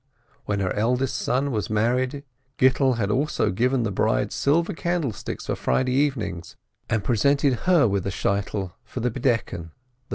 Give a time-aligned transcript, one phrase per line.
[0.45, 2.23] When her eldest son was married,
[2.57, 6.55] Gittel had also given the bride silver candlesticks for Friday evenings,
[6.89, 9.69] and presented her with a wig for the Veiling Ceremony.